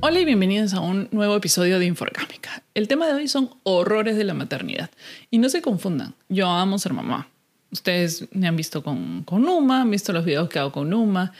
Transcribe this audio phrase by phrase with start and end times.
[0.00, 2.62] Hola y bienvenidos a un nuevo episodio de Inforgámica.
[2.74, 4.90] El tema de hoy son horrores de la maternidad.
[5.28, 7.28] Y no se confundan, yo amo ser mamá.
[7.72, 11.32] Ustedes me han visto con, con han visto los videos que hago con Numa.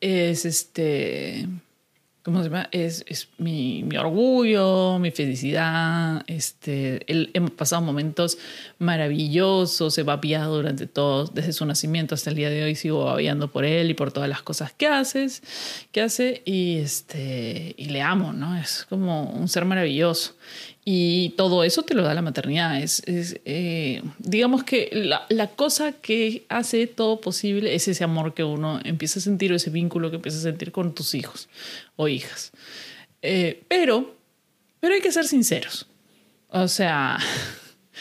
[0.00, 1.48] Es este
[2.26, 2.68] ¿cómo se llama?
[2.72, 6.24] Es, es mi, mi, orgullo, mi felicidad.
[6.26, 8.36] Este, hemos pasado momentos
[8.80, 13.52] maravillosos, he babiado durante todo, desde su nacimiento hasta el día de hoy, sigo babiando
[13.52, 15.44] por él y por todas las cosas que haces,
[15.92, 18.58] que hace, y, este, y le amo, ¿no?
[18.58, 20.34] Es como un ser maravilloso.
[20.88, 22.80] Y todo eso te lo da la maternidad.
[22.80, 28.44] Es, eh, digamos que la, la, cosa que hace todo posible es ese amor que
[28.44, 31.48] uno empieza a sentir o ese vínculo que empieza a sentir con tus hijos
[31.96, 32.52] o hijas.
[33.20, 34.14] Eh, pero,
[34.78, 35.88] pero hay que ser sinceros.
[36.50, 37.18] O sea,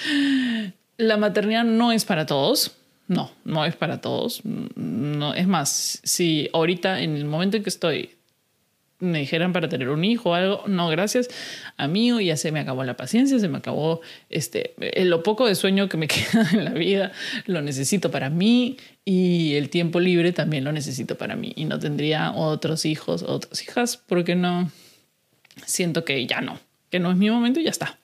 [0.97, 2.75] la maternidad no es para todos.
[3.07, 4.41] No, no es para todos.
[4.45, 8.14] No, es más, si ahorita en el momento en que estoy
[9.11, 11.29] me dijeran para tener un hijo o algo, no, gracias,
[11.77, 15.89] amigo, ya se me acabó la paciencia, se me acabó este, lo poco de sueño
[15.89, 17.11] que me queda en la vida,
[17.45, 21.79] lo necesito para mí y el tiempo libre también lo necesito para mí y no
[21.79, 24.71] tendría otros hijos, otras hijas, porque no,
[25.65, 27.97] siento que ya no, que no es mi momento y ya está.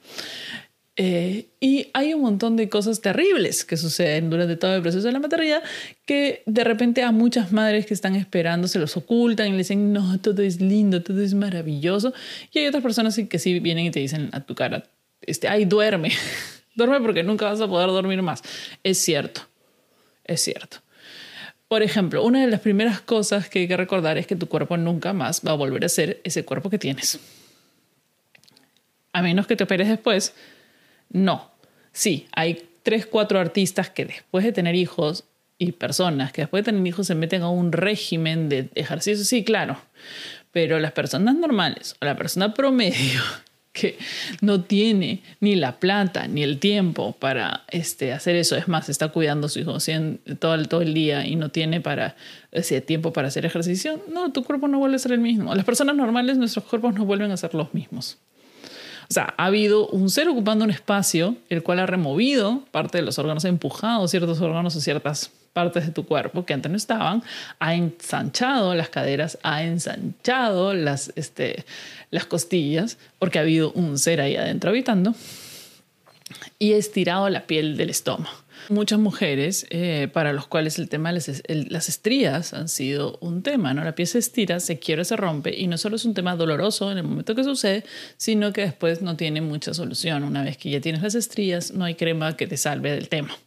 [0.98, 5.14] Eh, y hay un montón de cosas terribles que suceden durante todo el proceso de
[5.14, 5.64] la maternidad
[6.06, 9.94] que de repente a muchas madres que están esperando se los ocultan y le dicen,
[9.94, 12.14] no, todo es lindo, todo es maravilloso.
[12.52, 14.84] Y hay otras personas que sí vienen y te dicen a tu cara,
[15.22, 16.12] este, ay, duerme,
[16.76, 18.42] duerme porque nunca vas a poder dormir más.
[18.84, 19.42] Es cierto,
[20.26, 20.78] es cierto.
[21.70, 24.76] Por ejemplo, una de las primeras cosas que hay que recordar es que tu cuerpo
[24.76, 27.18] nunca más va a volver a ser ese cuerpo que tienes.
[29.14, 30.34] A menos que te operes después,
[31.12, 31.52] no.
[31.92, 35.26] Sí, hay tres, cuatro artistas que después de tener hijos
[35.62, 39.44] y personas que después de tener hijos se meten a un régimen de ejercicio, sí,
[39.44, 39.78] claro.
[40.52, 43.22] Pero las personas normales o la persona promedio
[43.72, 44.00] que
[44.42, 49.10] no tiene ni la plata ni el tiempo para este, hacer eso, es más, está
[49.10, 49.78] cuidando a su hijo
[50.40, 52.16] todo el, todo el día y no tiene para
[52.52, 55.54] ese tiempo para hacer ejercicio, no, tu cuerpo no vuelve a ser el mismo.
[55.54, 58.18] Las personas normales, nuestros cuerpos no vuelven a ser los mismos.
[59.12, 63.04] O sea, ha habido un ser ocupando un espacio, el cual ha removido parte de
[63.04, 66.78] los órganos, ha empujado ciertos órganos o ciertas partes de tu cuerpo que antes no
[66.78, 67.22] estaban,
[67.60, 71.66] ha ensanchado las caderas, ha ensanchado las, este,
[72.10, 75.14] las costillas, porque ha habido un ser ahí adentro habitando,
[76.58, 81.12] y ha estirado la piel del estómago muchas mujeres eh, para los cuales el tema
[81.12, 83.84] de las, estrías han sido un tema, ¿no?
[83.84, 86.92] La piel se estira, se quiebra, se rompe y no solo es un tema doloroso
[86.92, 87.84] en el momento que sucede,
[88.18, 90.24] sino que después no tiene mucha solución.
[90.24, 93.38] Una vez que ya tienes las estrías, no hay crema que te salve del tema.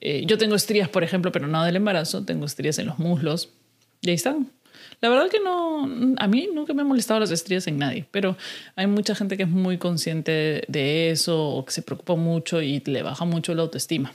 [0.00, 3.50] Eh, yo tengo estrías, por ejemplo, pero no del embarazo, tengo estrías en los muslos
[4.00, 4.50] y ahí están.
[5.00, 5.84] La verdad que no,
[6.18, 8.36] a mí nunca me han molestado las estrías en nadie, pero
[8.76, 12.80] hay mucha gente que es muy consciente de eso o que se preocupa mucho y
[12.80, 14.12] le baja mucho la autoestima.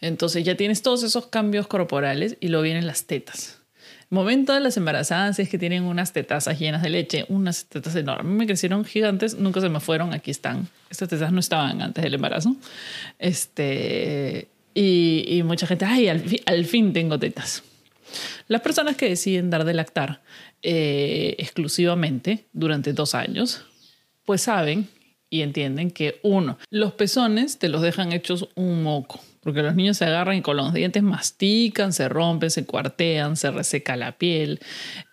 [0.00, 3.60] Entonces ya tienes todos esos cambios corporales y luego vienen las tetas.
[4.10, 7.96] El momento de las embarazadas es que tienen unas tetazas llenas de leche, unas tetas
[7.96, 8.32] enormes.
[8.32, 10.68] Me crecieron gigantes, nunca se me fueron, aquí están.
[10.90, 12.54] Estas tetas no estaban antes del embarazo.
[13.18, 17.62] Este, y, mucha gente, ay, al, fin tengo tetas.
[18.46, 20.20] Las personas que deciden dar de lactar
[20.62, 23.64] eh, exclusivamente durante dos años,
[24.24, 24.86] pues saben
[25.30, 29.98] y entienden que uno, los pezones te los dejan hechos un moco porque los niños
[29.98, 34.58] se agarran y con los dientes mastican, se rompen, se cuartean, se reseca la piel.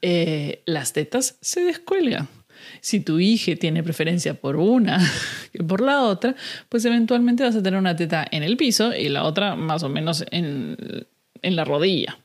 [0.02, 2.28] Eh, las tetas se descuelgan.
[2.80, 5.00] Si tu hija tiene preferencia por una
[5.52, 6.36] que por la otra,
[6.70, 9.90] pues eventualmente vas a tener una teta en el piso y la otra más o
[9.90, 10.78] menos en,
[11.42, 12.21] en la rodilla.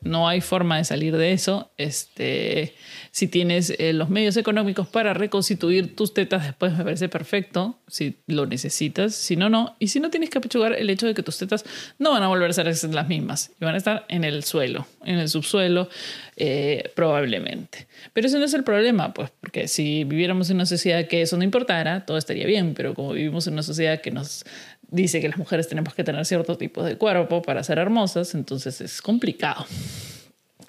[0.00, 1.72] No hay forma de salir de eso.
[1.76, 2.74] Este,
[3.10, 7.80] si tienes eh, los medios económicos para reconstituir tus tetas después, me parece perfecto.
[7.88, 9.74] Si lo necesitas, si no, no.
[9.80, 11.64] Y si no, tienes que apechugar el hecho de que tus tetas
[11.98, 14.86] no van a volver a ser las mismas y van a estar en el suelo,
[15.04, 15.88] en el subsuelo,
[16.36, 17.88] eh, probablemente.
[18.12, 21.36] Pero ese no es el problema, pues, porque si viviéramos en una sociedad que eso
[21.36, 22.74] no importara, todo estaría bien.
[22.74, 24.44] Pero como vivimos en una sociedad que nos
[24.88, 28.80] dice que las mujeres tenemos que tener cierto tipo de cuerpo para ser hermosas, entonces
[28.80, 29.66] es complicado.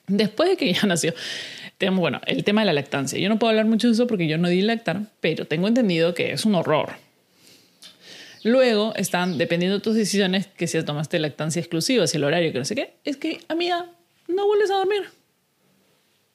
[0.07, 1.13] Después de que ya nació,
[1.77, 3.17] tenemos, bueno, el tema de la lactancia.
[3.19, 6.13] Yo no puedo hablar mucho de eso porque yo no di lactar, pero tengo entendido
[6.13, 6.89] que es un horror.
[8.43, 12.59] Luego están, dependiendo de tus decisiones, que si tomaste lactancia exclusiva, si el horario, que
[12.59, 13.85] no sé qué, es que, amiga,
[14.27, 15.03] no vuelves a dormir.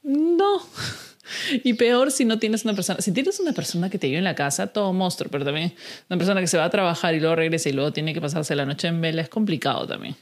[0.03, 0.61] No.
[1.63, 4.25] Y peor si no tienes una persona, si tienes una persona que te vive en
[4.25, 5.75] la casa, todo monstruo, pero también
[6.09, 8.55] una persona que se va a trabajar y luego regresa y luego tiene que pasarse
[8.55, 10.17] la noche en vela, es complicado también.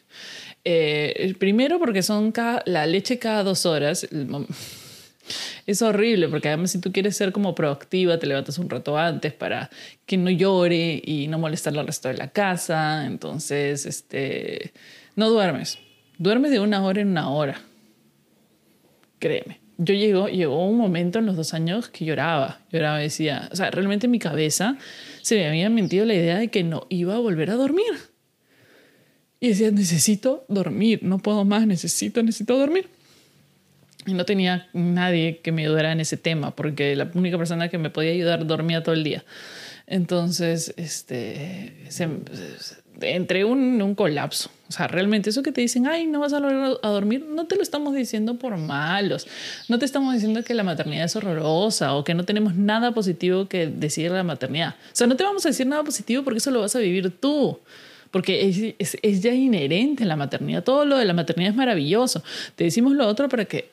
[0.65, 2.33] Eh, primero porque son
[2.67, 4.07] la leche cada dos horas.
[5.67, 9.33] Es horrible porque además si tú quieres ser como proactiva, te levantas un rato antes
[9.33, 9.71] para
[10.05, 13.07] que no llore y no molestar al resto de la casa.
[13.07, 14.73] Entonces, este,
[15.15, 15.79] no duermes.
[16.19, 17.61] Duermes de una hora en una hora.
[19.19, 19.62] Créeme.
[19.79, 22.61] Yo llegó, llegó un momento en los dos años que lloraba.
[22.71, 24.77] Lloraba decía, o sea, realmente en mi cabeza
[25.23, 27.93] se me había mentido la idea de que no iba a volver a dormir.
[29.41, 32.89] Y decía, necesito dormir, no puedo más, necesito, necesito dormir.
[34.07, 37.79] Y no tenía nadie que me ayudara en ese tema, porque la única persona que
[37.79, 39.25] me podía ayudar dormía todo el día.
[39.87, 41.89] Entonces, este,
[43.03, 44.51] entré un, un colapso.
[44.69, 47.47] O sea, realmente eso que te dicen, ay, no vas a lograr a dormir, no
[47.47, 49.27] te lo estamos diciendo por malos.
[49.69, 53.49] No te estamos diciendo que la maternidad es horrorosa o que no tenemos nada positivo
[53.49, 54.77] que decir de la maternidad.
[54.87, 57.11] O sea, no te vamos a decir nada positivo porque eso lo vas a vivir
[57.11, 57.59] tú
[58.13, 60.63] porque es, es, es, ya inherente la maternidad.
[60.63, 62.23] Todo lo de la maternidad es maravilloso.
[62.55, 63.71] Te decimos lo otro para que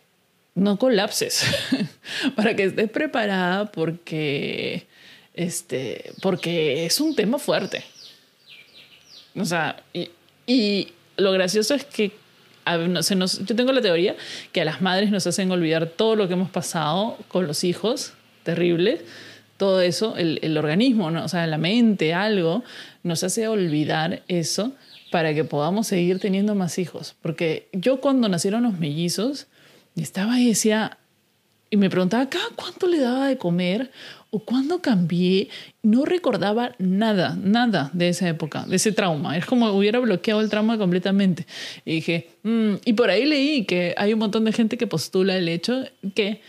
[0.56, 1.44] no colapses,
[2.36, 4.88] para que estés preparada porque,
[5.34, 7.84] este, porque es un tema fuerte.
[9.40, 10.10] O sea, y,
[10.46, 12.12] y lo gracioso es que
[12.68, 14.16] yo tengo la teoría
[14.52, 18.14] que a las madres nos hacen olvidar todo lo que hemos pasado con los hijos,
[18.44, 19.02] terrible,
[19.58, 21.26] todo eso, el, el organismo, ¿no?
[21.26, 22.64] o sea, la mente, algo,
[23.04, 24.72] nos hace olvidar eso
[25.12, 27.16] para que podamos seguir teniendo más hijos.
[27.22, 29.48] Porque yo cuando nacieron los mellizos,
[29.96, 30.99] estaba y decía,
[31.70, 33.92] y me preguntaba acá cuánto le daba de comer
[34.32, 35.50] o cuándo cambié.
[35.84, 39.38] No recordaba nada, nada de esa época, de ese trauma.
[39.38, 41.46] Es como hubiera bloqueado el trauma completamente.
[41.86, 45.38] Y dije, mm", y por ahí leí que hay un montón de gente que postula
[45.38, 45.86] el hecho
[46.16, 46.42] que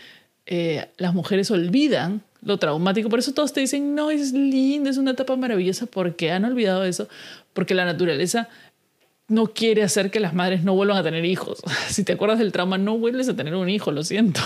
[0.45, 3.09] eh, las mujeres olvidan lo traumático.
[3.09, 6.83] Por eso todos te dicen, no, es lindo, es una etapa maravillosa, porque han olvidado
[6.83, 7.07] eso,
[7.53, 8.49] porque la naturaleza
[9.27, 11.61] no quiere hacer que las madres no vuelvan a tener hijos.
[11.89, 14.41] Si te acuerdas del trauma, no vuelves a tener un hijo, lo siento.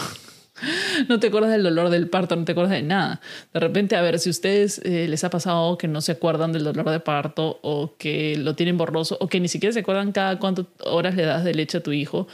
[1.10, 3.22] No te acuerdas del dolor del parto, no te acuerdas de nada.
[3.54, 6.52] De repente, a ver, si a ustedes eh, les ha pasado que no se acuerdan
[6.52, 10.12] del dolor de parto o que lo tienen borroso o que ni siquiera se acuerdan
[10.12, 12.28] cada cuántas horas le das de leche a tu hijo,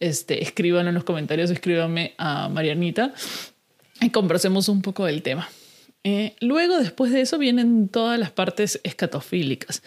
[0.00, 3.12] este, escríbanlo en los comentarios, escríbanme a Marianita
[4.00, 5.48] y conversemos un poco del tema.
[6.04, 9.82] Eh, luego, después de eso, vienen todas las partes escatofílicas.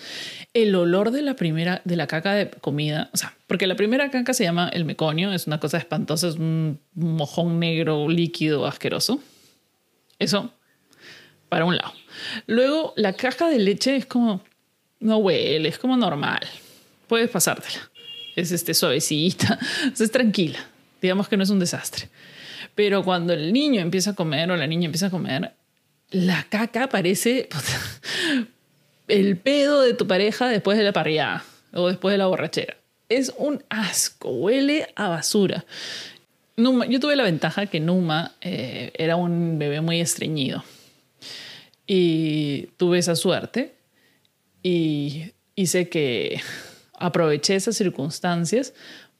[0.53, 4.11] El olor de la primera, de la caca de comida, o sea, porque la primera
[4.11, 9.19] caca se llama el meconio, es una cosa espantosa, es un mojón negro líquido asqueroso.
[10.19, 10.51] Eso,
[11.49, 11.93] para un lado.
[12.45, 14.43] Luego, la caja de leche es como,
[14.99, 16.41] no huele, es como normal.
[17.07, 17.89] Puedes pasártela.
[18.35, 19.57] Es este, suavecita,
[19.99, 20.59] es tranquila.
[21.01, 22.09] Digamos que no es un desastre.
[22.75, 25.53] Pero cuando el niño empieza a comer o la niña empieza a comer,
[26.11, 27.49] la caca parece
[29.07, 31.43] el pedo de tu pareja después de la parrillada
[31.73, 32.77] o después de la borrachera.
[33.09, 35.65] Es un asco, huele a basura.
[36.57, 40.63] Numa, yo tuve la ventaja que Numa eh, era un bebé muy estreñido
[41.87, 43.73] y tuve esa suerte
[44.61, 46.41] y hice que
[46.99, 48.73] aproveché esas circunstancias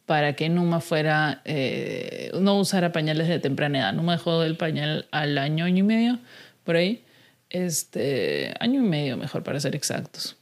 [0.05, 3.93] para que Numa fuera, eh, no usara pañales de temprana edad.
[3.93, 6.19] Numa dejó el pañal al año, año y medio
[6.63, 7.03] por ahí,
[7.49, 10.37] este, año y medio mejor para ser exactos.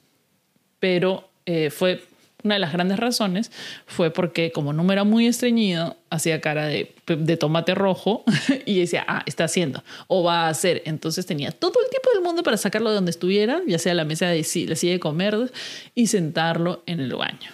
[0.79, 2.03] Pero eh, fue
[2.43, 3.51] una de las grandes razones
[3.85, 8.23] fue porque como no era muy estreñido, hacía cara de, de, tomate rojo
[8.65, 10.81] y decía, ah, está haciendo o va a hacer.
[10.85, 14.05] Entonces tenía todo el tiempo del mundo para sacarlo de donde estuviera, ya sea la
[14.05, 15.51] mesa de la silla de comer
[15.95, 17.51] y sentarlo en el baño.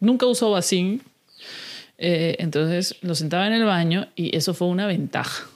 [0.00, 1.02] Nunca usó vacín,
[1.98, 5.51] eh, entonces lo sentaba en el baño y eso fue una ventaja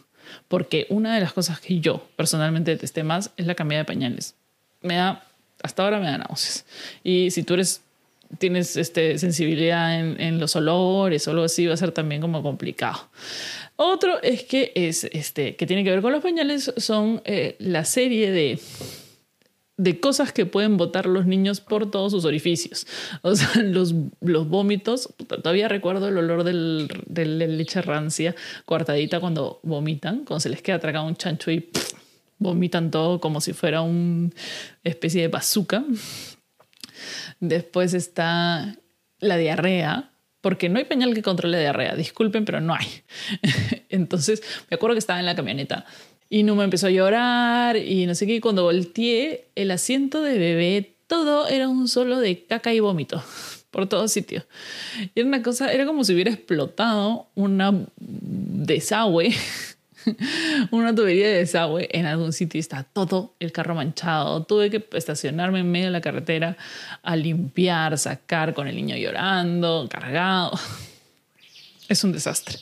[0.48, 4.34] porque una de las cosas que yo personalmente detesté más es la cambiada de pañales.
[4.82, 5.24] Me da,
[5.62, 6.64] hasta ahora me da náuseas.
[7.02, 7.82] Y si tú eres,
[8.38, 12.42] tienes este, sensibilidad en, en los olores o algo así, va a ser también como
[12.42, 13.08] complicado.
[13.76, 17.84] Otro es que, es, este, que tiene que ver con los pañales son eh, la
[17.84, 18.58] serie de
[19.76, 22.86] de cosas que pueden botar los niños por todos sus orificios.
[23.22, 29.60] O sea, los, los vómitos, todavía recuerdo el olor del, del leche rancia cortadita cuando
[29.62, 31.70] vomitan, cuando se les queda atracado un chancho y
[32.38, 34.30] vomitan todo como si fuera una
[34.84, 35.84] especie de bazooka.
[37.40, 38.76] Después está
[39.18, 40.10] la diarrea,
[40.46, 42.86] porque no hay pañal que controle diarrea, disculpen, pero no hay.
[43.88, 45.84] Entonces, me acuerdo que estaba en la camioneta
[46.30, 48.40] y no me empezó a llorar y no sé qué.
[48.40, 53.24] cuando volteé, el asiento de bebé, todo era un solo de caca y vómito
[53.72, 54.46] por todo sitio.
[55.16, 59.34] Y era una cosa, era como si hubiera explotado una desagüe,
[60.70, 64.44] una tubería de desagüe en algún sitio y está todo el carro manchado.
[64.44, 66.56] Tuve que estacionarme en medio de la carretera
[67.02, 70.58] a limpiar, sacar con el niño llorando, cargado.
[71.88, 72.58] Es un desastre.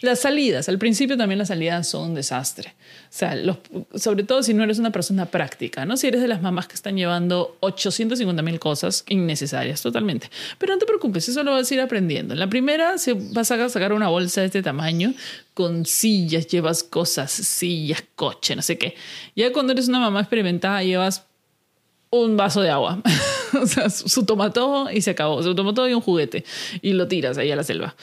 [0.00, 2.70] Las salidas, al principio también las salidas son un desastre.
[2.70, 3.58] O sea, los,
[3.94, 5.96] sobre todo si no eres una persona práctica, ¿no?
[5.96, 10.30] Si eres de las mamás que están llevando 850 mil cosas innecesarias, totalmente.
[10.58, 12.32] Pero no te preocupes, eso lo vas a ir aprendiendo.
[12.32, 15.12] En la primera se vas a sacar una bolsa de este tamaño
[15.52, 18.94] con sillas, llevas cosas, sillas, coche, no sé qué.
[19.36, 21.26] Ya cuando eres una mamá experimentada llevas
[22.10, 23.02] un vaso de agua.
[23.60, 25.42] o sea, su tomato y se acabó.
[25.42, 26.44] Su tomato y un juguete.
[26.82, 27.94] Y lo tiras ahí a la selva.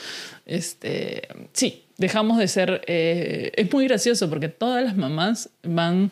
[0.45, 2.81] Este, sí, dejamos de ser...
[2.87, 6.11] Eh, es muy gracioso porque todas las mamás van...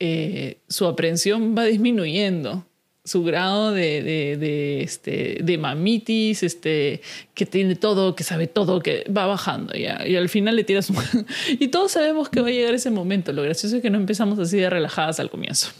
[0.00, 2.64] Eh, su aprensión va disminuyendo
[3.04, 7.00] su grado de, de, este, de mamitis, este,
[7.34, 10.06] que tiene todo, que sabe todo, que va bajando ya.
[10.06, 10.96] Y al final le tiras un...
[11.48, 13.32] y todos sabemos que va a llegar ese momento.
[13.32, 15.70] Lo gracioso es que no empezamos así de relajadas al comienzo.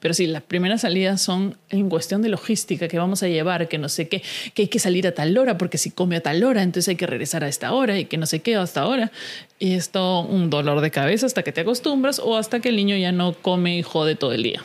[0.00, 3.78] Pero sí, las primeras salidas son en cuestión de logística, que vamos a llevar, que
[3.78, 4.22] no sé qué,
[4.54, 6.96] que hay que salir a tal hora, porque si come a tal hora, entonces hay
[6.96, 9.12] que regresar a esta hora y que no sé qué hasta ahora.
[9.58, 12.96] Y esto un dolor de cabeza hasta que te acostumbras o hasta que el niño
[12.96, 14.62] ya no come y jode todo el día.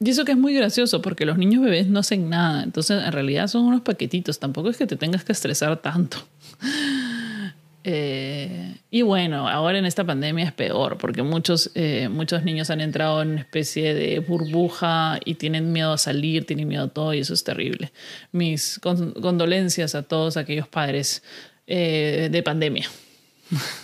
[0.00, 3.12] Y eso que es muy gracioso porque los niños bebés no hacen nada, entonces en
[3.12, 6.18] realidad son unos paquetitos, tampoco es que te tengas que estresar tanto.
[7.86, 12.80] Eh, y bueno, ahora en esta pandemia es peor porque muchos, eh, muchos niños han
[12.80, 17.12] entrado en una especie de burbuja y tienen miedo a salir, tienen miedo a todo
[17.12, 17.92] y eso es terrible.
[18.32, 21.22] Mis condolencias a todos aquellos padres
[21.66, 22.88] eh, de pandemia.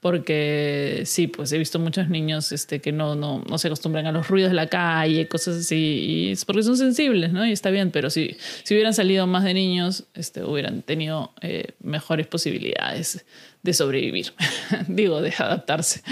[0.00, 4.12] porque sí, pues he visto muchos niños este, que no, no, no se acostumbran a
[4.12, 7.44] los ruidos de la calle, cosas así, y es porque son sensibles, ¿no?
[7.44, 11.72] Y está bien, pero si, si hubieran salido más de niños, este, hubieran tenido eh,
[11.80, 13.24] mejores posibilidades
[13.62, 14.32] de sobrevivir,
[14.88, 16.02] digo, de adaptarse.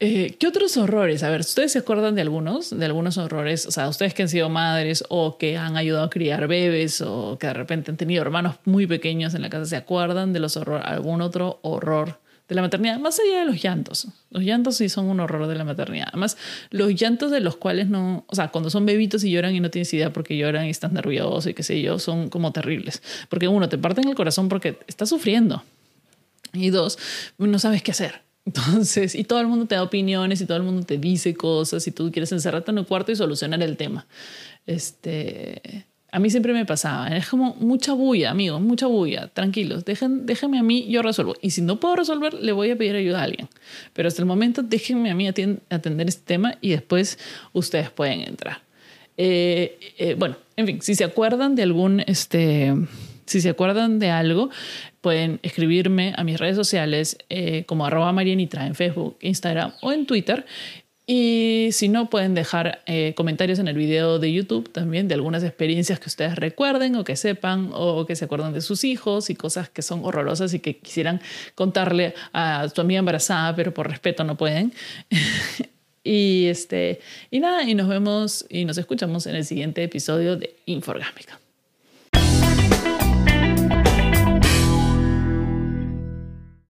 [0.00, 1.24] Eh, ¿Qué otros horrores?
[1.24, 2.70] A ver, ¿ustedes se acuerdan de algunos?
[2.70, 6.10] De algunos horrores, o sea, ustedes que han sido madres o que han ayudado a
[6.10, 9.74] criar bebés o que de repente han tenido hermanos muy pequeños en la casa, ¿se
[9.76, 10.86] acuerdan de los horrores?
[10.86, 13.00] ¿Algún otro horror de la maternidad?
[13.00, 14.06] Más allá de los llantos.
[14.30, 16.06] Los llantos sí son un horror de la maternidad.
[16.12, 16.36] Además,
[16.70, 19.68] los llantos de los cuales no, o sea, cuando son bebitos y lloran y no
[19.68, 23.02] tienes idea porque lloran y estás nervioso y qué sé yo, son como terribles.
[23.28, 25.64] Porque uno, te parten el corazón porque estás sufriendo.
[26.52, 27.00] Y dos,
[27.36, 30.62] no sabes qué hacer entonces, y todo el mundo te da opiniones y todo el
[30.62, 34.06] mundo te dice cosas y tú quieres encerrarte en un cuarto y solucionar el tema.
[34.66, 40.24] Este, a mí siempre me pasaba, es como mucha bulla, amigos, mucha bulla, tranquilos, dejen,
[40.24, 41.34] déjenme a mí, yo resuelvo.
[41.42, 43.48] Y si no puedo resolver, le voy a pedir ayuda a alguien.
[43.92, 47.18] Pero hasta el momento, déjenme a mí atender este tema y después
[47.52, 48.62] ustedes pueden entrar.
[49.18, 52.72] Eh, eh, bueno, en fin, si se acuerdan de algún, este,
[53.26, 54.48] si se acuerdan de algo,
[55.08, 60.04] pueden escribirme a mis redes sociales eh, como arroba marianitra en Facebook, Instagram o en
[60.04, 60.44] Twitter.
[61.06, 65.44] Y si no, pueden dejar eh, comentarios en el video de YouTube también de algunas
[65.44, 69.34] experiencias que ustedes recuerden o que sepan o que se acuerdan de sus hijos y
[69.34, 71.22] cosas que son horrorosas y que quisieran
[71.54, 74.74] contarle a su amiga embarazada, pero por respeto no pueden.
[76.04, 77.00] y, este,
[77.30, 81.40] y nada, y nos vemos y nos escuchamos en el siguiente episodio de Inforgámica.